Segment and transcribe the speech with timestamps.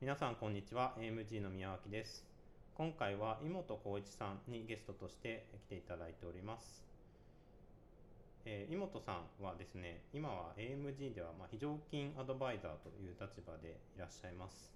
[0.00, 0.94] 皆さんこんにちは。
[0.96, 2.24] AMG の宮脇です。
[2.76, 6.84] 今回は井本浩一さんにゲストとして来ていただいております。
[8.44, 14.70] えー、井本さんはですね今は AMG ではま非常勤アドバイザーという立場でいらっしゃいます。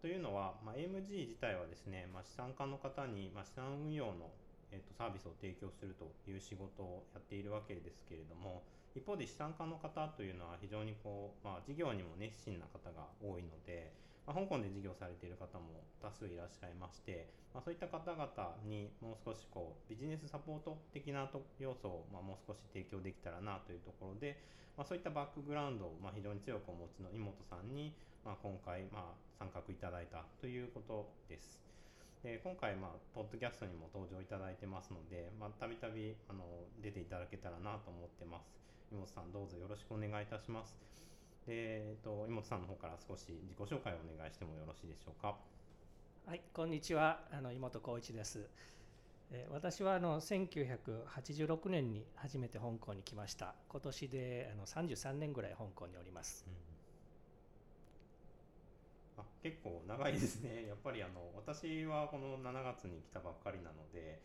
[0.00, 4.30] というのは、まあ、AMG 自体はですね、まあ、資産家の方に、まあ、資産運用の
[4.70, 8.62] えーと、サービスを提供するという仕事をやっているわけですけれども
[8.94, 13.92] 一方で資産家の方というのは非常にこう、まあ、事業にも熱心な方が多いので、
[14.28, 18.28] まあ、香港で事業されている方も多数いらっしゃいまして、まあ、そういった方々
[18.68, 21.24] にもう少しこうビジネスサポート的な
[21.58, 24.36] 要素を、まあ、もう少し提供できたらなというところで、
[24.76, 31.64] まあ、そういったバックグラウンドを、まあ、非常に強くお持ちの妹さんに、まあ、今回、まあ、参画いただいたということです。
[32.20, 36.44] で今回、まあ、ポッドキャストにも登場いただいてますので、まあ、たびたびあの
[36.84, 38.52] 出ていただけたらなと思ってます。
[38.92, 41.07] 妹さんどうぞよろしくお願いいたします。
[41.48, 45.34] で、えっと、妹さんの方から少し自己紹介をお願いしてもよろしいでしょうか？
[46.26, 47.20] はい、こんにちは。
[47.32, 48.46] あの妹光一です。
[49.30, 53.54] え私はあの1986年に初めて香港に来ました。
[53.70, 56.44] 今年であの33年ぐらい香港におります。
[56.46, 56.68] うん
[59.16, 64.20] あ結構長いですねやっぱりあの私はこの7月に来たばっかりなので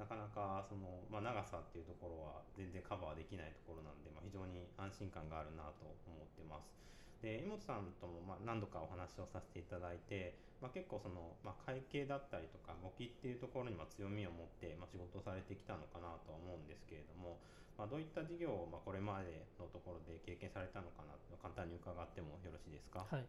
[0.00, 6.72] なかなかその、まあ、長さっていうところは全然カバーできないところなんで、まあ、非常に安心感があるなと思ってます。
[7.20, 17.36] で井本さんともま何度かお話をさせていただいて、まあ、結構その、まあ会計だったりとか簿記っていうところにま強みを持って、ま仕事をされてきたのかなとは思うんですけれども、
[17.76, 23.04] まあどういった事業をまこれまでのところで経験されたのかなと簡単に伺ってもよろしいですか？
[23.04, 23.24] はい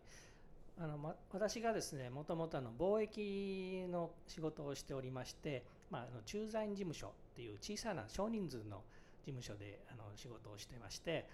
[0.79, 8.81] あのま、私がですねもともと貿易の仕事をしておりまして、まあ、あの駐在員事務所っていう小さな少人数の
[9.25, 11.27] 事務所であの仕事をしてまして、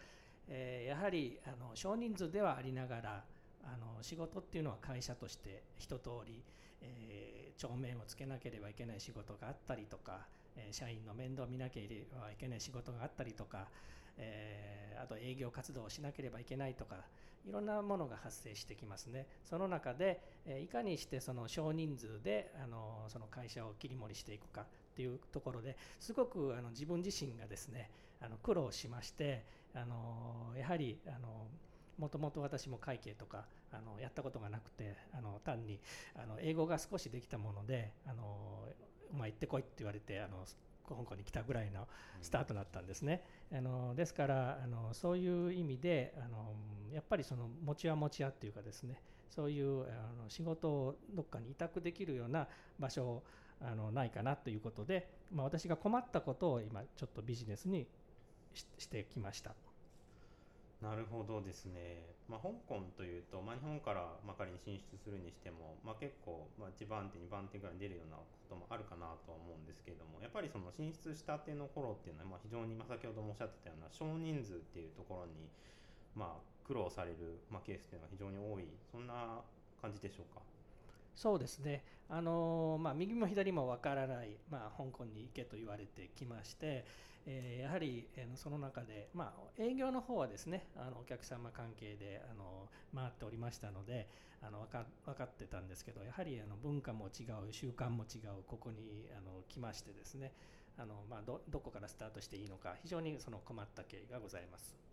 [0.49, 3.23] えー、やはりあの少人数ではありながら
[3.63, 6.41] あの仕事っていうのは会社として一通り、
[6.81, 10.21] えー、帳面をつけなければいけない仕事があったりとか、
[10.55, 13.67] えー、社員の面倒を見なければいけない仕事があったりとか、
[14.17, 16.95] えー、あと営業活動をしなければいけないとか
[17.47, 19.25] いろんなものが発生してきますね。
[19.45, 27.89] その中で、えいかにしてその少人数であのその会社を切り盛りしていくかっていうところですごくあの自分自身がですね
[28.19, 31.47] あの苦労しましてあのやはりあの
[31.97, 35.79] もともと私も会計とかあのやったことがなくてあの単に
[36.15, 38.67] あの英語が少しできたものであの、
[39.13, 40.45] まあ、行ってこいって言われてあの
[40.95, 41.87] 香港に来たぐらいの
[42.21, 43.23] スタートだったんですね。
[43.51, 46.53] あのですからあのそういう意味であの
[46.93, 52.47] やっぱりその持ち屋持ち屋っていうかですねそういうあの仕事をどっかに委託できるような
[52.79, 53.23] 場所
[53.61, 57.87] あのないかなということで、まあ、私が困ったことを今ちょっとビジネスに
[58.77, 59.66] してきました。
[60.81, 75.49] なるほどですね、まあ、香港というと、まあ、日本からまあ仮に進出するにしても、まあ、結構、まあ1番手2番手ぐらいに出るようなこともあるかなとは思うんですけれどもやっぱりその進出したての頃っていうのは、まあ非常に、ま先ほどもおっしゃってたような少人数っていうところに、
[76.13, 78.69] まあ苦労される、まあケースっていうのは非常に多い。
[78.91, 79.41] そんな
[79.81, 80.41] 感じでしょうか？
[81.15, 86.85] そうですね、あのまあ、右も左も分からない、まあ、香港に行けと言われてきまして、
[87.27, 94.07] え、やはり、その中で、まあ、営業の方はですねあのお客様関係であの回っておりましたので
[94.41, 100.31] あの分か分かってたんですけどやはりあの文化も違う習慣も違うここにあの来ましてですね
[100.77, 104.86] あの、まあど、どこからスタートしていいのか非常にその困った経緯がございます。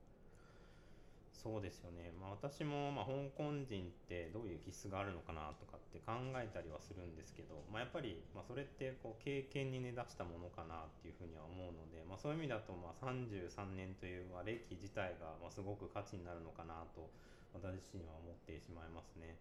[1.44, 17.12] そうですよね、まあ、私もまあ香港人ってどういう気質があるのかなとかって考えたりはするんですけど、まあ、やっぱりまあそれってこう経験に根出したものかなっていうふうには思うので、まあ、そういう意味だとまあ33年というまあ歴自体がまあすごく価値になるのかなと
[17.52, 19.36] 私自身は思ってしまいますね。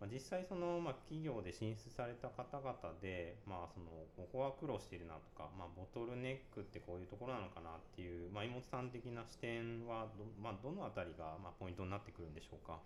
[0.00, 3.86] まあ、実際その、まあ、企業で進出された方々で、まあ、その
[4.16, 12.78] ここは苦労しているなとか、まあ、ボトルネックってこういうところなのかなっていう、まあ、妹さん的な視点はど,、まあ、どの辺りが、まあ、ポイントになってくるんでしょうか？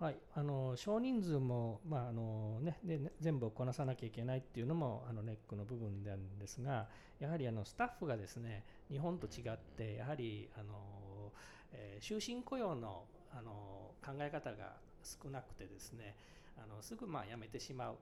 [0.00, 6.88] はい、あの少人数も、まああのね、で全部こなさなきゃいけないっていうのもあのネックの部分なんですが
[7.20, 11.30] やはりあのスタッフがですね日本と違ってやはりあの、
[11.72, 14.72] えー、終身雇用のあの考え方が
[15.04, 16.16] 少なくてですね
[16.56, 17.96] あのすぐまあ辞めてしまう。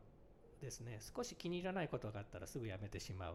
[0.63, 1.01] ですね。
[1.15, 3.35] 少し気に入らないことがあったらすぐ辞めてしまう、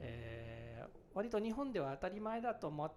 [0.00, 2.92] えー、割と日本では当たり前だと思っ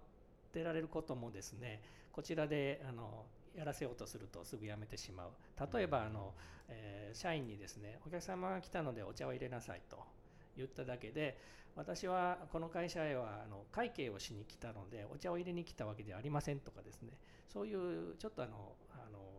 [0.52, 1.80] てられることもですね
[2.12, 3.24] こちらであの
[3.56, 5.30] やらせようとするとすぐ辞めてしまう。
[5.74, 6.34] 例えばあの、
[6.68, 9.98] えー、社員にですねお客様が来たのでお茶を入れなさいと
[10.56, 11.38] 言っただけで
[11.74, 17.12] 私はこの会社へはあの会計をしに来たのでお茶を入れに来たわけではありませんとかですね。
[17.48, 19.31] そういうちょっとあのあの日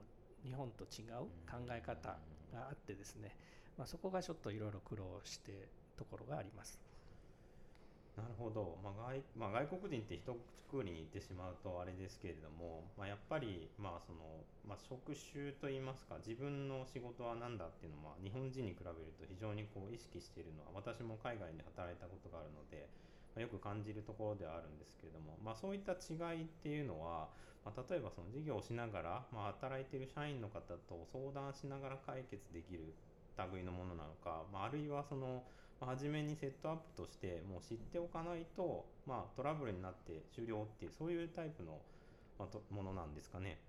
[0.45, 2.19] 日本と違う考え方
[2.51, 3.37] があってですね、
[3.77, 6.79] まあ、そこがちょっといろいろ苦労してところがあります。
[8.15, 10.21] なるほど、まあ外まあ、外国人って一
[10.69, 22.89] 括りに言ってしまうとあれですけれども、まあ、やっぱり、まあそのまあ、職種といいますか自分の仕事は何だっていうのは日本人に比べると非常にこう意識しているのは私も海外で働いたことがあるので、
[23.33, 27.29] まあ、よく感じるところではあるんですけれども、まあ、そういった違いっていうのは、
[27.65, 32.93] まあ、例えばその事業をしながら、まあ、働いてる社員の方と相談しながら解決できる
[33.53, 35.43] 類のものなのか、まあ、あるいはその
[35.79, 41.79] ま初めにセットアップとしてもう知っておかないと、まあ、トラブルになって終了っていうそういうタイプの、
[42.39, 43.59] まあ、ものなんですかね。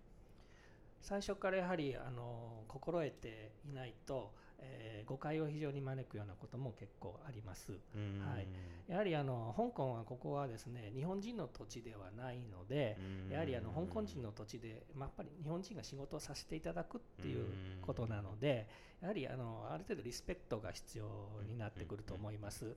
[1.01, 4.33] 最初からやはりあの心得ていないと
[4.65, 7.73] えー、誤解を非常に招くようなことも結構あります。
[7.73, 8.47] はい、
[8.89, 12.99] やはりあの香港はここはですね日本人の土地ではないので
[13.31, 17.47] やはりあの香港人の土地で、まあ、やっぱり日本人が仕事をさせていただくっていう
[17.83, 18.67] ことなので
[19.05, 21.05] やはりあのある程度リスペクトが必要
[21.47, 22.75] になってくると思います。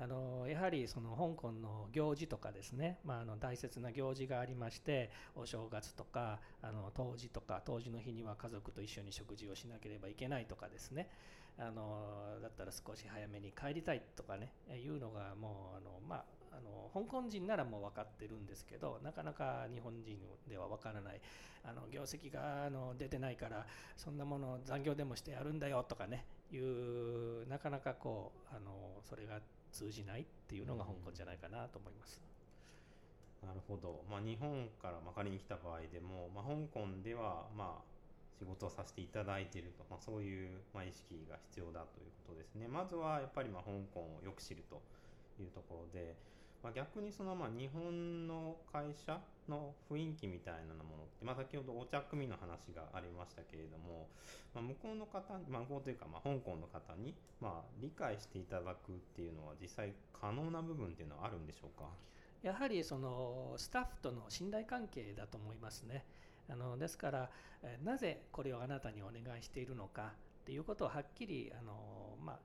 [0.00, 11.10] あのやはりその香港の行事とかですね、まあ、あの大切な行事がありましてお正月とかあの冬至とか冬至の日には家族と一緒に食事をしなければいけないとかですね。
[11.58, 16.24] あのだったら少し早めに帰りたいとかねいうのがもうあのまあ
[16.58, 20.18] あの香港人ならもう分かってるんですけどなかなか日本人
[20.48, 21.20] では分からない
[21.64, 23.66] あの業績があの出てないから
[23.96, 28.70] そんなもの残業でもしてやるんだよとかねいうなかなかこうあの
[29.08, 29.40] それが
[29.70, 32.22] 通じないっていうのが香港じゃないかなと思います。
[33.46, 37.82] なるほど、まあ、日本からま仮に来た場合でも、まあ、香港ではまあ
[38.38, 42.66] 仕事をさせていただいていると、まあ、そういうま意識が必要だということですね。
[42.66, 44.82] まずはやっぱりま香港をよく知ると
[45.42, 46.14] いうところで、
[46.62, 54.08] まあ、逆にそのまあ日本の会社の雰囲気みたいなものって、まあ、先ほどお茶組の話がありましたけれども、
[54.54, 61.86] まあ、向こうの方まあ、向こうというかまあ香港の方にまあ理解していただくっていうのは実際可能な部分っていうのはあるんでしょうか？
[62.42, 66.04] やはりそのスタッフとの信頼関係だと思いますね。
[66.50, 67.30] あのですから
[67.84, 70.12] なぜこれをあなたにお願いしているのか
[70.42, 72.38] っていうことをはっきりあの、まあ、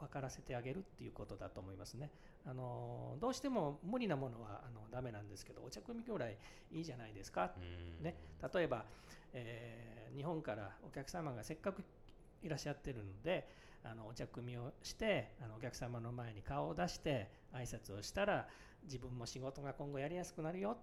[0.00, 2.10] 分からせてあげるっていうことだと思いますね。
[2.46, 6.36] あのどうしても無理なものはあのダメなんですけどお茶組みぐらい
[6.72, 7.52] いいじゃないですか、
[8.00, 8.16] ね、
[8.54, 8.86] 例えば、
[9.34, 11.82] えー、日本からお客様がせっかく
[12.42, 13.46] いらっしゃってるので
[13.84, 18.48] あのお茶組みをしてあのお客様の前に顔を出して挨拶をしたら
[18.84, 20.78] 自分も仕事が今後やりやすくなるよ、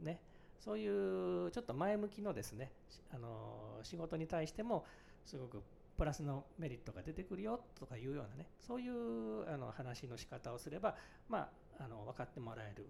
[0.00, 0.18] ね、
[0.58, 2.72] そういうちょっと前向きのですね
[3.12, 4.86] あの仕事に対しても
[5.26, 5.62] すごく
[5.96, 10.96] プラスのメリットが出てくるよとかいうようなねそういうあの話の仕方をすれば、
[11.28, 12.86] まあ、あの分かってもらえる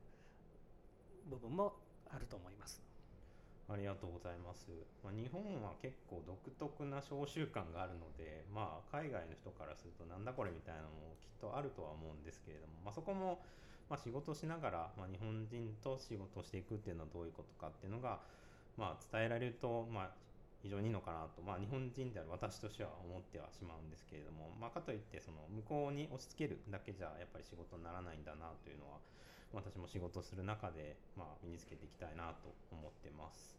[1.28, 1.74] 部分も
[2.10, 2.82] あると思います。
[3.68, 4.68] ありがとうございます。
[5.02, 13.40] まあ、日本は結構独特な召集感があるので、まあ、海外の人からするとなんだこれみたいなのもきっとあるとは思うんですけれども、まあ、そこも、
[13.88, 18.20] ま、仕事しながら、ま、日本人と仕事していくっていうのはどういうことかっていうのが、
[18.76, 20.10] まあ、伝えられると、まあ、
[20.62, 28.98] 非常にいいのかなと、まあ、日本人である私としては思ってはしまうんですけれども、まあ、かといってその向こうに押し付けるだけじゃやっぱり仕事にならないんだなというのは
[29.52, 33.58] 私も仕事する中で、まあ、身につけていきたいなと思ってます。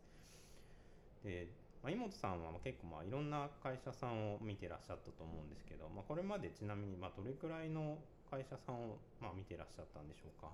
[1.23, 1.47] で
[1.83, 7.97] まあ、井本さんは結構まあいろんな会社さんを見てらっしゃったと思うんですけど、まあ、これまでちなみにまあどれくらいの
[8.31, 10.47] 会社さんをまあ見てらっしゃったんでしょうか？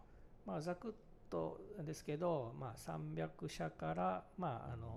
[0.45, 0.91] まあ、ざくっ
[1.29, 4.89] とですけど、まあ、300社から、まあ、あの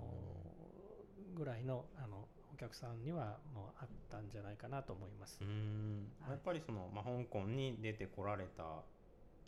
[1.33, 5.39] ぐらいのあのお客さんにはもうあったんじゃないかなと思います。
[5.41, 8.63] うん、はい、やっぱりその、まあ、香港に出てこられた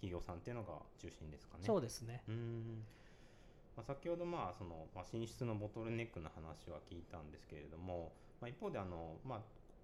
[0.02, 1.64] 企業さんっていうのが中心ですかね。
[1.66, 2.24] そうですね。
[2.28, 2.84] うん
[3.78, 9.40] まあ、先ほどまあその、まあ、進出のボトルネックの話は聞いたんですけれども、まあ、一方であの、まあ、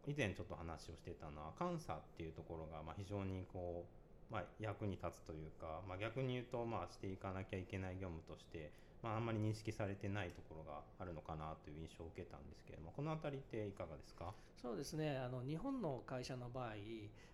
[0.08, 3.86] 以前ちょっと話をしてたのは監査っていうところがまあ非常にこ
[4.30, 14.34] う、まあ、役に立つというか、まあ、逆に言うとまあしていかなきゃいけない業務としてまあ、あんまり認識されてないところがあるのかなという印象を受けたんですけれどもこの辺りっていかがですか？
[14.62, 16.74] そうですねあの日本の会社の場合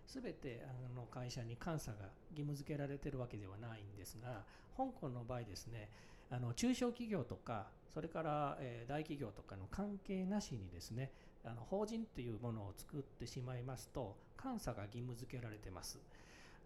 [0.06, 4.44] すべてあの会社に監査が義務付けられているわけではないんですが
[4.76, 5.90] 香港の場合ですね
[6.30, 11.10] あの中小企業とかそれから、え、大企業とかの関係なしにですね
[11.44, 15.98] あの法人というものを作ってしまいますと監査が義務付けられてます。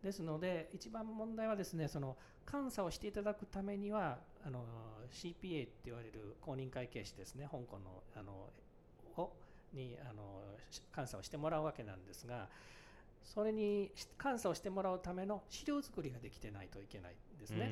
[0.02, 2.16] ですので一番問題はですねその
[2.50, 4.64] 監査をしていただくためにはあの
[5.12, 8.32] CPA って言われる公認会計士ですね香港のあの
[9.16, 9.32] を
[9.72, 10.42] にあの
[10.94, 12.48] 監査をしてもらうわけなんですが
[13.24, 13.90] それに
[14.22, 17.70] 監査をしてもらうための資料作りができてないといけないんですね。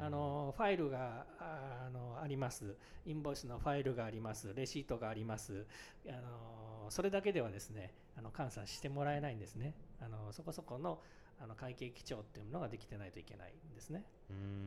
[0.00, 5.64] あのファイルがあのあります、インボイスのファイルがあります、レシートがあります、
[6.08, 9.74] あのそれだけではですねあの監査してもらえないんですね。
[10.00, 11.00] あのそこそこの
[11.40, 14.04] あの会計基調っていうのができてないといけないんですね。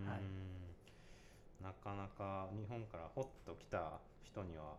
[0.05, 4.75] はい、なかなか日本からほっと来た人には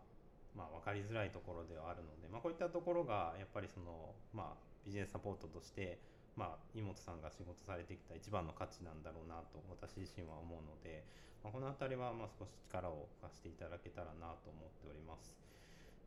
[0.59, 6.03] まあ、分かりづらいところではあるので、まあ、こういったところがやっぱりその、まあ、ビジネスサポートとして、
[6.35, 11.07] まあ、井本さんが仕事されてきた一番の価値なんだろうなと私自身は思うので、
[11.47, 15.31] まあ、この辺りはまあ少し力を貸していただけたらなと思っております。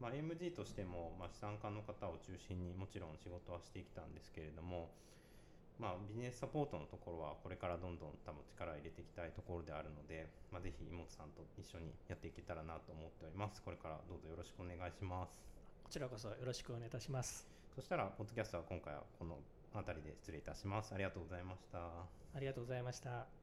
[0.04, 4.90] まあ、AMG としても、まあ、資産家の方を中心にもちろん仕事はしてきたんですけれども、
[5.82, 13.66] まあ、ビジネスサポートのところはこれからどんどん多分力を入れていきたいところであるので、まあ、ぜひ妹さんと一緒にやっていけたらなと思っております。
[13.66, 15.42] これからどうぞよろしくお願いします。
[15.84, 17.50] こちらこそよろしくお願いいたします。
[17.74, 19.40] そしたら、ポッドキャストは今回はこの
[19.74, 20.94] 辺りで失礼いたします。
[20.94, 21.80] ありがとうございました。
[21.80, 23.41] ありがとうございました。